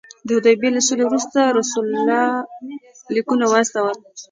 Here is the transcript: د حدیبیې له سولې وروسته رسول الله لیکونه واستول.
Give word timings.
د 0.25 0.29
حدیبیې 0.37 0.69
له 0.75 0.81
سولې 0.87 1.03
وروسته 1.07 1.39
رسول 1.59 1.85
الله 1.91 2.25
لیکونه 3.15 3.45
واستول. 3.47 3.95